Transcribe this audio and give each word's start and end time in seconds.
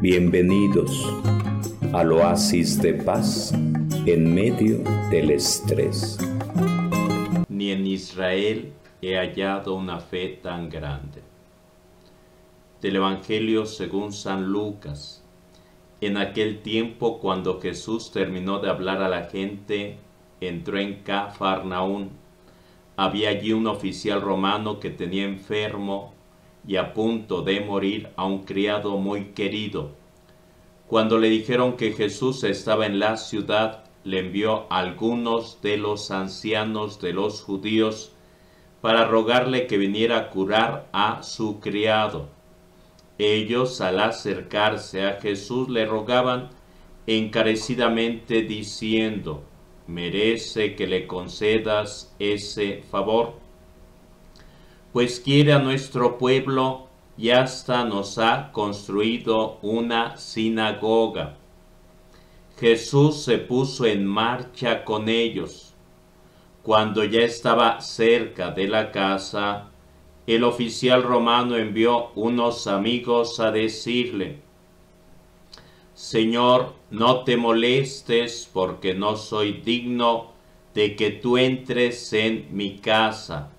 Bienvenidos 0.00 1.12
al 1.92 2.12
oasis 2.12 2.80
de 2.80 2.94
paz 2.94 3.52
en 4.06 4.32
medio 4.32 4.78
del 5.10 5.32
estrés. 5.32 6.16
Ni 7.48 7.72
en 7.72 7.84
Israel 7.84 8.72
he 9.02 9.16
hallado 9.16 9.74
una 9.74 9.98
fe 9.98 10.38
tan 10.40 10.70
grande. 10.70 11.20
Del 12.80 12.94
Evangelio 12.94 13.66
según 13.66 14.12
San 14.12 14.52
Lucas. 14.52 15.24
En 16.00 16.16
aquel 16.16 16.62
tiempo 16.62 17.18
cuando 17.18 17.60
Jesús 17.60 18.12
terminó 18.12 18.60
de 18.60 18.70
hablar 18.70 19.02
a 19.02 19.08
la 19.08 19.24
gente, 19.24 19.96
entró 20.40 20.78
en 20.78 21.02
Cafarnaún. 21.02 22.10
Había 22.96 23.30
allí 23.30 23.52
un 23.52 23.66
oficial 23.66 24.20
romano 24.22 24.78
que 24.78 24.90
tenía 24.90 25.24
enfermo 25.24 26.14
y 26.66 26.76
a 26.76 26.92
punto 26.92 27.42
de 27.42 27.60
morir 27.60 28.10
a 28.16 28.24
un 28.24 28.44
criado 28.44 28.96
muy 28.98 29.26
querido. 29.26 29.92
Cuando 30.86 31.18
le 31.18 31.28
dijeron 31.28 31.76
que 31.76 31.92
Jesús 31.92 32.44
estaba 32.44 32.86
en 32.86 32.98
la 32.98 33.16
ciudad, 33.16 33.84
le 34.04 34.20
envió 34.20 34.66
algunos 34.70 35.60
de 35.60 35.76
los 35.76 36.10
ancianos 36.10 37.00
de 37.00 37.12
los 37.12 37.42
judíos 37.42 38.12
para 38.80 39.06
rogarle 39.06 39.66
que 39.66 39.76
viniera 39.76 40.18
a 40.18 40.30
curar 40.30 40.88
a 40.92 41.22
su 41.22 41.60
criado. 41.60 42.28
Ellos 43.18 43.80
al 43.80 44.00
acercarse 44.00 45.04
a 45.04 45.20
Jesús 45.20 45.68
le 45.68 45.84
rogaban 45.84 46.50
encarecidamente 47.06 48.42
diciendo, 48.42 49.42
merece 49.86 50.76
que 50.76 50.86
le 50.86 51.06
concedas 51.06 52.14
ese 52.18 52.82
favor, 52.90 53.34
pues 54.98 55.20
quiere 55.20 55.52
a 55.52 55.60
nuestro 55.60 56.18
pueblo 56.18 56.88
y 57.16 57.30
hasta 57.30 57.84
nos 57.84 58.18
ha 58.18 58.50
construido 58.50 59.60
una 59.62 60.16
sinagoga. 60.16 61.36
Jesús 62.58 63.22
se 63.22 63.38
puso 63.38 63.86
en 63.86 64.04
marcha 64.04 64.84
con 64.84 65.08
ellos. 65.08 65.72
Cuando 66.64 67.04
ya 67.04 67.20
estaba 67.20 67.80
cerca 67.80 68.50
de 68.50 68.66
la 68.66 68.90
casa, 68.90 69.68
el 70.26 70.42
oficial 70.42 71.04
romano 71.04 71.56
envió 71.56 72.10
unos 72.16 72.66
amigos 72.66 73.38
a 73.38 73.52
decirle, 73.52 74.40
Señor, 75.94 76.74
no 76.90 77.22
te 77.22 77.36
molestes 77.36 78.50
porque 78.52 78.94
no 78.94 79.16
soy 79.16 79.60
digno 79.64 80.32
de 80.74 80.96
que 80.96 81.12
tú 81.12 81.38
entres 81.38 82.12
en 82.12 82.48
mi 82.50 82.78
casa. 82.78 83.52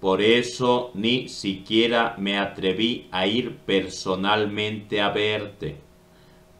Por 0.00 0.20
eso 0.20 0.90
ni 0.94 1.28
siquiera 1.28 2.14
me 2.18 2.38
atreví 2.38 3.08
a 3.10 3.26
ir 3.26 3.56
personalmente 3.58 5.00
a 5.00 5.10
verte. 5.10 5.76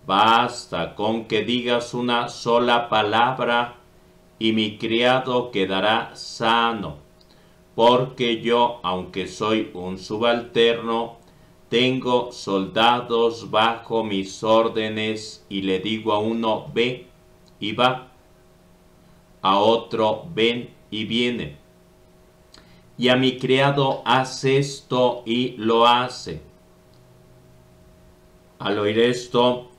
Basta 0.06 0.94
con 0.94 1.26
que 1.26 1.44
digas 1.44 1.94
una 1.94 2.28
sola 2.28 2.88
palabra 2.88 3.76
y 4.38 4.52
mi 4.52 4.78
criado 4.78 5.50
quedará 5.50 6.14
sano 6.14 7.06
porque 7.76 8.40
yo, 8.40 8.80
aunque 8.82 9.28
soy 9.28 9.70
un 9.74 9.98
subalterno, 9.98 11.18
tengo 11.68 12.32
soldados 12.32 13.50
bajo 13.50 14.02
mis 14.02 14.42
órdenes 14.42 15.44
y 15.50 15.60
le 15.60 15.78
digo 15.80 16.14
a 16.14 16.18
uno 16.18 16.70
ve 16.72 17.06
y 17.60 17.72
va, 17.72 18.08
a 19.42 19.58
otro 19.58 20.24
ven 20.34 20.70
y 20.90 21.04
viene. 21.04 21.58
Y 22.98 23.08
a 23.08 23.16
mi 23.16 23.38
criado 23.38 24.02
hace 24.04 24.58
esto 24.58 25.22
y 25.26 25.54
lo 25.58 25.86
hace. 25.86 26.40
Al 28.58 28.78
oír 28.78 28.98
esto, 28.98 29.70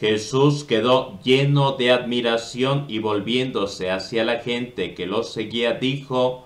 Jesús 0.00 0.64
quedó 0.64 1.18
lleno 1.22 1.72
de 1.72 1.92
admiración 1.92 2.86
y 2.88 2.98
volviéndose 2.98 3.90
hacia 3.90 4.24
la 4.24 4.40
gente 4.40 4.94
que 4.94 5.06
lo 5.06 5.22
seguía, 5.22 5.74
dijo, 5.74 6.44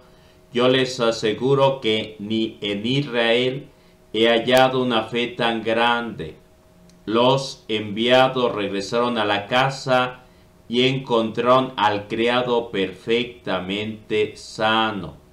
yo 0.52 0.68
les 0.68 1.00
aseguro 1.00 1.80
que 1.80 2.16
ni 2.18 2.58
en 2.60 2.84
Israel 2.84 3.68
he 4.12 4.28
hallado 4.28 4.82
una 4.82 5.04
fe 5.04 5.28
tan 5.28 5.62
grande. 5.62 6.36
Los 7.04 7.64
enviados 7.68 8.54
regresaron 8.54 9.16
a 9.16 9.24
la 9.24 9.46
casa 9.46 10.24
y 10.68 10.88
encontraron 10.88 11.72
al 11.76 12.08
criado 12.08 12.70
perfectamente 12.70 14.36
sano. 14.36 15.25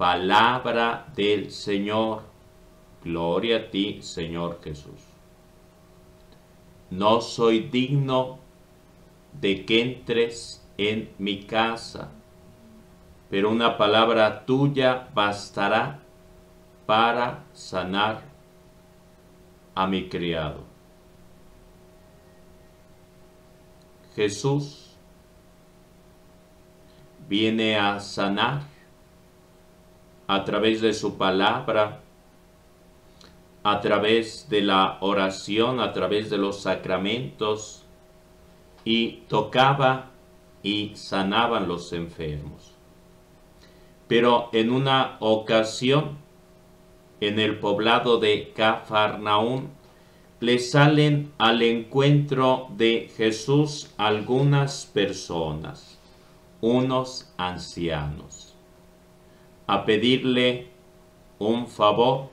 Palabra 0.00 1.04
del 1.14 1.50
Señor. 1.50 2.22
Gloria 3.04 3.56
a 3.58 3.70
ti, 3.70 4.00
Señor 4.00 4.60
Jesús. 4.64 5.02
No 6.88 7.20
soy 7.20 7.68
digno 7.68 8.38
de 9.38 9.66
que 9.66 9.82
entres 9.82 10.66
en 10.78 11.10
mi 11.18 11.42
casa 11.44 12.10
pero 13.30 13.48
una 13.48 13.78
palabra 13.78 14.44
tuya 14.44 15.08
bastará 15.14 16.00
para 16.84 17.44
sanar 17.52 18.22
a 19.72 19.86
mi 19.86 20.08
criado. 20.08 20.64
Jesús 24.16 24.96
viene 27.28 27.78
a 27.78 28.00
sanar 28.00 28.62
a 30.30 30.44
través 30.44 30.80
de 30.80 30.94
su 30.94 31.18
palabra, 31.18 32.02
a 33.64 33.80
través 33.80 34.48
de 34.48 34.60
la 34.60 34.98
oración, 35.00 35.80
a 35.80 35.92
través 35.92 36.30
de 36.30 36.38
los 36.38 36.60
sacramentos, 36.60 37.82
y 38.84 39.22
tocaba 39.26 40.12
y 40.62 40.92
sanaban 40.94 41.66
los 41.66 41.92
enfermos. 41.92 42.76
Pero 44.06 44.50
en 44.52 44.70
una 44.70 45.16
ocasión, 45.18 46.18
en 47.20 47.40
el 47.40 47.58
poblado 47.58 48.20
de 48.20 48.52
Cafarnaún, 48.54 49.70
le 50.38 50.60
salen 50.60 51.32
al 51.38 51.60
encuentro 51.62 52.68
de 52.76 53.10
Jesús 53.16 53.90
algunas 53.96 54.86
personas, 54.86 55.98
unos 56.60 57.32
ancianos, 57.36 58.49
a 59.70 59.84
pedirle 59.84 60.66
un 61.38 61.68
favor 61.68 62.28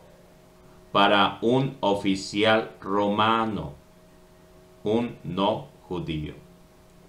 para 0.91 1.37
un 1.43 1.77
oficial 1.81 2.71
romano, 2.81 3.75
un 4.83 5.17
no 5.23 5.67
judío, 5.87 6.33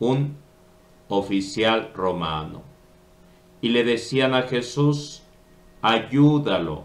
un 0.00 0.36
oficial 1.08 1.92
romano 1.94 2.60
y 3.62 3.70
le 3.70 3.84
decían 3.84 4.34
a 4.34 4.42
Jesús, 4.42 5.22
ayúdalo, 5.80 6.84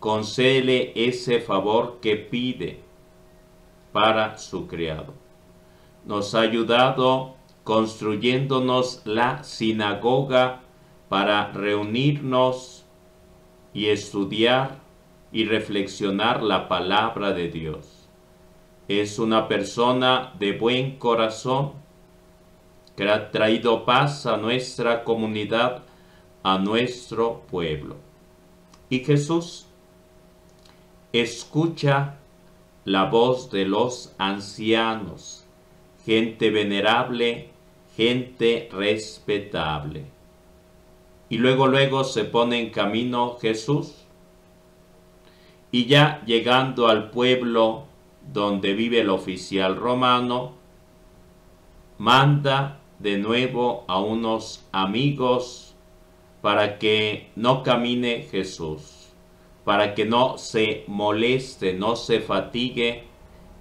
concéle 0.00 0.92
ese 0.96 1.40
favor 1.40 1.98
que 2.00 2.16
pide 2.16 2.80
para 3.92 4.38
su 4.38 4.66
criado. 4.66 5.12
Nos 6.06 6.34
ha 6.34 6.40
ayudado 6.40 7.34
construyéndonos 7.64 9.02
la 9.04 9.44
sinagoga 9.44 10.62
para 11.08 11.52
reunirnos 11.52 12.84
y 13.72 13.86
estudiar 13.86 14.78
y 15.32 15.44
reflexionar 15.44 16.42
la 16.42 16.68
palabra 16.68 17.32
de 17.32 17.48
Dios. 17.48 18.08
Es 18.88 19.18
una 19.18 19.48
persona 19.48 20.32
de 20.38 20.52
buen 20.52 20.96
corazón 20.96 21.72
que 22.96 23.08
ha 23.08 23.30
traído 23.30 23.84
paz 23.84 24.26
a 24.26 24.36
nuestra 24.36 25.04
comunidad, 25.04 25.82
a 26.42 26.58
nuestro 26.58 27.42
pueblo. 27.50 27.96
Y 28.88 29.00
Jesús 29.00 29.66
escucha 31.12 32.16
la 32.84 33.04
voz 33.04 33.50
de 33.50 33.64
los 33.64 34.14
ancianos, 34.16 35.44
gente 36.04 36.50
venerable, 36.50 37.50
gente 37.96 38.68
respetable. 38.72 40.15
Y 41.28 41.38
luego, 41.38 41.66
luego 41.66 42.04
se 42.04 42.24
pone 42.24 42.60
en 42.60 42.70
camino 42.70 43.36
Jesús. 43.40 44.06
Y 45.72 45.86
ya 45.86 46.22
llegando 46.24 46.88
al 46.88 47.10
pueblo 47.10 47.84
donde 48.32 48.74
vive 48.74 49.00
el 49.00 49.10
oficial 49.10 49.76
romano, 49.76 50.52
manda 51.98 52.80
de 52.98 53.18
nuevo 53.18 53.84
a 53.88 54.00
unos 54.00 54.64
amigos 54.72 55.74
para 56.40 56.78
que 56.78 57.30
no 57.34 57.62
camine 57.62 58.22
Jesús, 58.30 59.08
para 59.64 59.94
que 59.94 60.04
no 60.04 60.38
se 60.38 60.84
moleste, 60.86 61.74
no 61.74 61.96
se 61.96 62.20
fatigue 62.20 63.04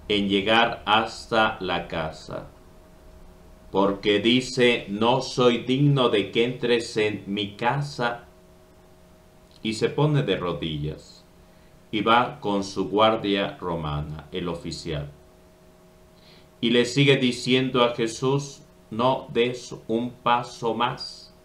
en 0.07 0.29
llegar 0.29 0.83
hasta 0.85 1.57
la 1.59 1.87
casa. 1.87 2.47
Porque 3.75 4.19
dice, 4.21 4.85
no 4.87 5.19
soy 5.21 5.65
digno 5.65 6.07
de 6.07 6.31
que 6.31 6.45
entres 6.45 6.95
en 6.95 7.25
mi 7.27 7.57
casa. 7.57 8.23
Y 9.63 9.73
se 9.73 9.89
pone 9.89 10.23
de 10.23 10.37
rodillas 10.37 11.25
y 11.91 11.99
va 11.99 12.39
con 12.39 12.63
su 12.63 12.87
guardia 12.89 13.57
romana, 13.57 14.29
el 14.31 14.47
oficial. 14.47 15.11
y 16.61 16.69
le 16.69 16.85
sigue 16.85 17.17
diciendo 17.17 17.83
a 17.83 17.93
Jesús, 17.95 18.61
no 18.91 19.27
des 19.33 19.75
un 19.87 20.11
paso 20.11 20.73
más, 20.73 21.35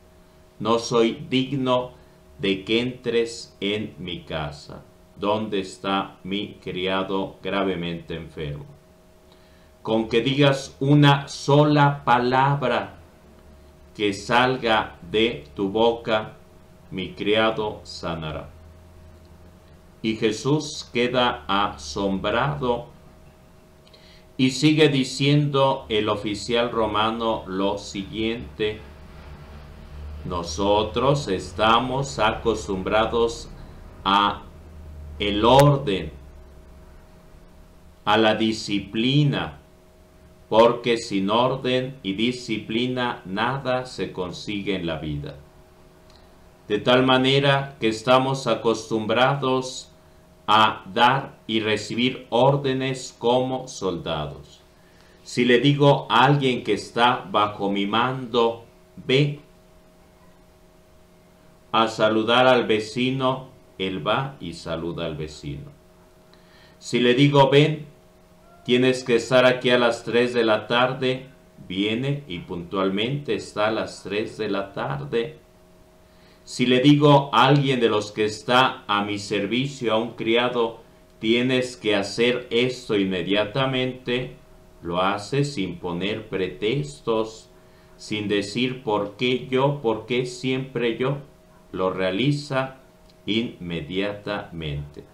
no 0.60 0.78
soy 0.78 1.26
digno 1.28 1.92
de 2.38 2.64
que 2.64 2.80
entres 2.80 3.56
en 3.60 3.94
mi 3.98 4.20
casa, 4.22 4.84
donde 5.16 5.60
está 5.60 6.20
mi 6.22 6.54
criado 6.62 7.38
gravemente 7.42 8.14
enfermo. 8.14 8.79
Con 9.90 10.08
que 10.08 10.20
digas 10.20 10.76
una 10.78 11.26
sola 11.26 12.04
palabra 12.04 13.00
que 13.92 14.12
salga 14.12 14.94
de 15.10 15.48
tu 15.56 15.68
boca, 15.68 16.34
mi 16.92 17.14
criado 17.14 17.80
sanará. 17.82 18.50
Y 20.00 20.14
Jesús 20.14 20.88
queda 20.92 21.42
asombrado 21.48 22.86
y 24.36 24.52
sigue 24.52 24.90
diciendo 24.90 25.86
el 25.88 26.08
oficial 26.08 26.70
romano 26.70 27.42
lo 27.48 27.76
siguiente, 27.76 28.78
nosotros 30.24 31.26
estamos 31.26 32.20
acostumbrados 32.20 33.50
a 34.04 34.42
el 35.18 35.44
orden, 35.44 36.12
a 38.04 38.16
la 38.16 38.36
disciplina, 38.36 39.59
porque 40.50 40.98
sin 40.98 41.30
orden 41.30 41.96
y 42.02 42.14
disciplina 42.14 43.22
nada 43.24 43.86
se 43.86 44.12
consigue 44.12 44.74
en 44.74 44.84
la 44.84 44.98
vida. 44.98 45.36
De 46.66 46.80
tal 46.80 47.06
manera 47.06 47.76
que 47.78 47.86
estamos 47.86 48.48
acostumbrados 48.48 49.92
a 50.48 50.82
dar 50.92 51.38
y 51.46 51.60
recibir 51.60 52.26
órdenes 52.30 53.14
como 53.16 53.68
soldados. 53.68 54.60
Si 55.22 55.44
le 55.44 55.60
digo 55.60 56.08
a 56.10 56.24
alguien 56.24 56.64
que 56.64 56.72
está 56.72 57.24
bajo 57.30 57.70
mi 57.70 57.86
mando, 57.86 58.64
ve 58.96 59.38
a 61.70 61.86
saludar 61.86 62.48
al 62.48 62.66
vecino, 62.66 63.50
él 63.78 64.04
va 64.04 64.34
y 64.40 64.54
saluda 64.54 65.06
al 65.06 65.16
vecino. 65.16 65.70
Si 66.80 66.98
le 66.98 67.14
digo, 67.14 67.48
ven, 67.50 67.86
tienes 68.64 69.04
que 69.04 69.16
estar 69.16 69.46
aquí 69.46 69.70
a 69.70 69.78
las 69.78 70.04
3 70.04 70.34
de 70.34 70.44
la 70.44 70.66
tarde, 70.66 71.26
viene 71.68 72.24
y 72.28 72.40
puntualmente 72.40 73.34
está 73.34 73.68
a 73.68 73.72
las 73.72 74.02
3 74.02 74.38
de 74.38 74.50
la 74.50 74.72
tarde 74.72 75.40
si 76.50 76.66
le 76.66 76.80
digo 76.80 77.30
a 77.32 77.46
alguien 77.46 77.78
de 77.78 77.88
los 77.88 78.10
que 78.10 78.24
está 78.24 78.82
a 78.88 79.04
mi 79.04 79.20
servicio, 79.20 79.92
a 79.92 79.98
un 79.98 80.14
criado, 80.14 80.80
tienes 81.20 81.76
que 81.76 81.94
hacer 81.94 82.48
esto 82.50 82.96
inmediatamente, 82.96 84.36
lo 84.82 85.00
hace 85.00 85.44
sin 85.44 85.78
poner 85.78 86.28
pretextos, 86.28 87.50
sin 87.96 88.26
decir 88.26 88.82
por 88.82 89.16
qué 89.16 89.46
yo, 89.46 89.80
por 89.80 90.06
qué 90.06 90.26
siempre 90.26 90.96
yo, 90.98 91.18
lo 91.70 91.92
realiza 91.92 92.78
inmediatamente. 93.26 95.04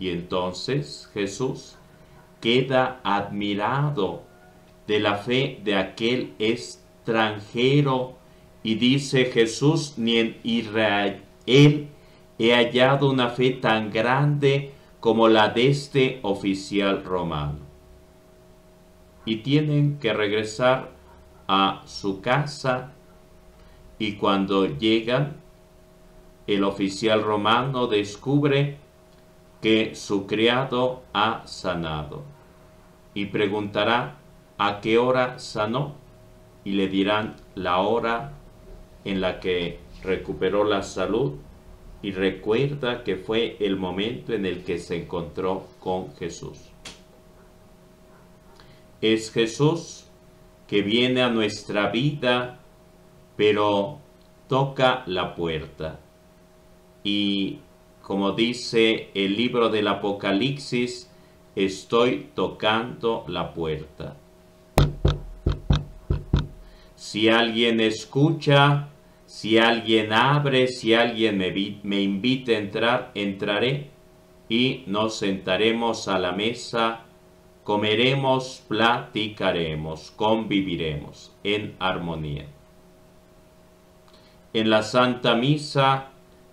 Y 0.00 0.10
entonces 0.10 1.08
Jesús 1.14 1.78
queda 2.46 3.00
admirado 3.02 4.22
de 4.86 5.00
la 5.00 5.16
fe 5.16 5.60
de 5.64 5.74
aquel 5.74 6.34
extranjero 6.38 8.14
y 8.62 8.76
dice 8.76 9.24
Jesús, 9.24 9.94
ni 9.96 10.18
en 10.18 10.36
Israel 10.44 11.22
he 11.44 12.54
hallado 12.54 13.10
una 13.10 13.30
fe 13.30 13.50
tan 13.50 13.90
grande 13.90 14.72
como 15.00 15.26
la 15.26 15.48
de 15.48 15.70
este 15.70 16.20
oficial 16.22 17.02
romano. 17.02 17.58
Y 19.24 19.38
tienen 19.38 19.98
que 19.98 20.12
regresar 20.12 20.92
a 21.48 21.82
su 21.84 22.20
casa 22.20 22.92
y 23.98 24.12
cuando 24.12 24.66
llegan, 24.66 25.38
el 26.46 26.62
oficial 26.62 27.24
romano 27.24 27.88
descubre 27.88 28.76
que 29.60 29.96
su 29.96 30.28
criado 30.28 31.02
ha 31.12 31.42
sanado 31.44 32.35
y 33.16 33.26
preguntará 33.26 34.18
a 34.58 34.82
qué 34.82 34.98
hora 34.98 35.38
sanó 35.38 35.94
y 36.64 36.72
le 36.72 36.86
dirán 36.86 37.36
la 37.54 37.78
hora 37.78 38.34
en 39.06 39.22
la 39.22 39.40
que 39.40 39.78
recuperó 40.02 40.64
la 40.64 40.82
salud 40.82 41.32
y 42.02 42.12
recuerda 42.12 43.04
que 43.04 43.16
fue 43.16 43.56
el 43.60 43.76
momento 43.78 44.34
en 44.34 44.44
el 44.44 44.64
que 44.64 44.78
se 44.78 45.02
encontró 45.04 45.66
con 45.80 46.14
Jesús. 46.16 46.58
Es 49.00 49.32
Jesús 49.32 50.08
que 50.68 50.82
viene 50.82 51.22
a 51.22 51.30
nuestra 51.30 51.88
vida, 51.88 52.60
pero 53.34 53.98
toca 54.46 55.04
la 55.06 55.34
puerta. 55.34 56.00
Y 57.02 57.60
como 58.02 58.32
dice 58.32 59.08
el 59.14 59.38
libro 59.38 59.70
del 59.70 59.88
Apocalipsis, 59.88 61.10
estoy 61.56 62.30
tocando 62.34 63.24
la 63.26 63.52
puerta. 63.52 64.16
Si 66.94 67.28
alguien 67.28 67.80
escucha 67.80 68.90
si 69.26 69.58
alguien 69.58 70.12
abre, 70.12 70.68
si 70.68 70.94
alguien 70.94 71.38
me, 71.38 72.00
invita 72.00 72.52
a 72.52 72.58
entrar, 72.58 73.10
entraré 73.14 73.90
y 74.48 74.84
nos 74.86 75.16
sentaremos 75.16 76.06
a 76.06 76.18
la 76.18 76.32
mesa, 76.32 77.00
comeremos, 77.64 78.62
platicaremos, 78.68 80.12
conviviremos 80.12 81.34
en 81.42 81.74
armonía. 81.80 82.46
En 84.52 84.70
la 84.70 84.82
Santa 84.82 85.34
Misa, 85.34 86.10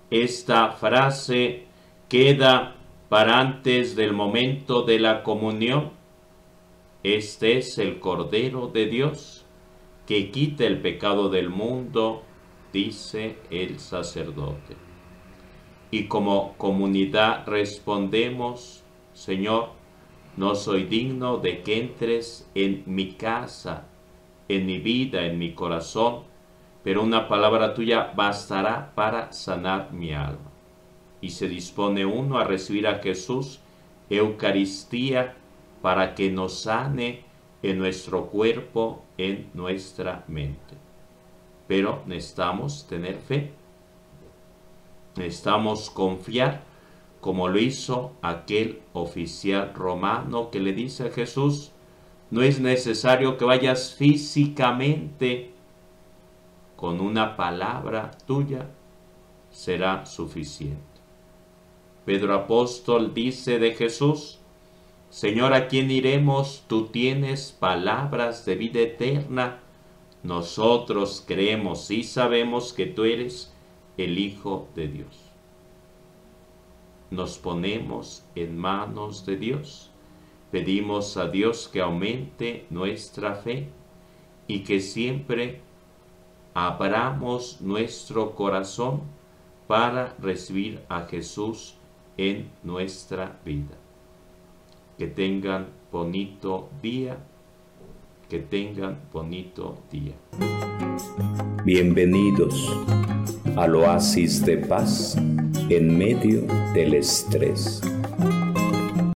esta 0.10 0.72
frase 0.72 1.66
queda 2.10 2.76
para 3.14 3.40
antes 3.40 3.96
del 3.96 4.12
momento 4.12 4.82
de 4.82 4.98
la 4.98 5.22
comunión. 5.22 5.92
Este 7.04 7.60
es 7.60 7.78
el 7.78 8.00
Cordero 8.00 8.70
de 8.70 8.88
Dios 8.88 9.46
que 10.08 10.32
quita 10.32 10.66
el 10.66 10.82
pecado 10.82 11.30
del 11.30 11.52
mundo 11.52 12.24
dice 12.72 13.38
el 13.52 13.78
sacerdote. 13.78 14.78
Y 15.92 16.06
como 16.06 16.56
comunidad 16.58 17.46
respondemos, 17.46 18.84
Señor, 19.14 19.74
no 20.36 20.56
soy 20.56 20.86
digno 20.86 21.38
de 21.38 21.62
que 21.62 21.82
entres 21.82 22.50
en 22.56 22.82
mi 22.88 23.12
casa, 23.12 23.86
en 24.48 24.66
mi 24.66 24.80
vida, 24.80 25.28
en 25.28 25.38
mi 25.38 25.54
corazón, 25.54 26.24
pero 26.84 27.04
una 27.04 27.28
palabra 27.28 27.76
tuya 27.76 28.12
bastará 28.16 28.92
para 28.96 29.32
sanar 29.32 29.94
mi 29.94 30.14
alma. 30.14 30.53
Y 31.24 31.30
se 31.30 31.48
dispone 31.48 32.06
uno 32.06 32.38
a 32.38 32.44
recibir 32.44 32.86
a 32.86 33.00
Jesús, 33.00 33.62
Eucaristía, 34.10 35.36
para 35.82 36.16
que 36.16 36.30
nos 36.30 36.64
sane 36.64 37.22
en 37.62 37.78
nuestro 37.78 38.26
cuerpo, 38.26 39.06
en 39.18 39.50
nuestra 39.54 40.26
mente. 40.28 40.76
Pero 41.66 42.04
necesitamos 42.08 42.86
tener 42.88 43.16
fe. 43.16 43.54
Necesitamos 45.16 45.90
confiar 45.90 46.62
como 47.22 47.48
lo 47.48 47.58
hizo 47.58 48.12
aquel 48.22 48.82
oficial 48.92 49.74
romano 49.74 50.52
que 50.52 50.60
le 50.60 50.74
dice 50.74 51.08
a 51.08 51.12
Jesús, 51.12 51.72
no 52.32 52.42
es 52.42 52.60
necesario 52.60 53.38
que 53.38 53.46
vayas 53.46 53.94
físicamente, 53.94 55.54
con 56.76 57.00
una 57.00 57.38
palabra 57.38 58.12
tuya 58.28 58.68
será 59.52 60.06
suficiente. 60.06 60.93
Pedro 62.06 62.34
apóstol 62.34 63.14
dice 63.14 63.60
de 63.60 63.74
Jesús, 63.74 64.40
Señor, 65.10 65.54
¿a 65.54 65.68
quién 65.68 65.92
iremos? 65.92 66.64
Tú 66.68 66.88
tienes 66.88 67.56
palabras 67.58 68.46
de 68.46 68.56
vida 68.56 68.80
eterna 68.82 69.60
nosotros 70.24 71.22
creemos 71.28 71.92
y 71.92 72.06
sabemos 72.06 72.72
que 72.72 72.86
tú 72.86 73.04
eres 73.04 73.54
el 73.98 74.18
Hijo 74.18 74.70
de 74.74 74.88
Dios. 74.88 75.32
Nos 77.12 77.38
ponemos 77.38 78.26
en 78.34 78.58
manos 78.58 79.26
de 79.26 79.36
Dios. 79.36 79.92
Pedimos 80.50 81.18
a 81.18 81.28
Dios 81.28 81.68
que 81.68 81.82
aumente 81.82 82.66
nuestra 82.70 83.36
fe 83.36 83.68
y 84.48 84.60
que 84.60 84.80
siempre 84.80 85.62
abramos 86.54 87.60
nuestro 87.60 88.34
corazón 88.34 89.02
para 89.68 90.16
recibir 90.20 90.82
a 90.88 91.02
Jesús 91.02 91.76
en 92.18 92.50
nuestra 92.64 93.40
vida. 93.46 93.78
Que 94.98 95.08
tengan 95.08 95.68
bonito 95.92 96.70
día 96.82 97.18
que 98.34 98.40
tengan 98.40 98.98
bonito 99.12 99.78
día. 99.92 100.14
Bienvenidos 101.64 102.76
al 103.56 103.76
oasis 103.76 104.44
de 104.44 104.58
paz 104.58 105.16
en 105.70 105.96
medio 105.96 106.42
del 106.74 106.96
estrés. 106.96 107.80